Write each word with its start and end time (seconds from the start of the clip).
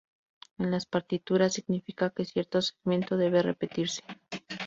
En 0.57 0.71
las 0.71 0.87
partituras, 0.87 1.53
significa 1.53 2.09
que 2.09 2.25
cierto 2.25 2.59
segmento 2.63 3.17
debe 3.17 3.43
repetirse. 3.43 4.01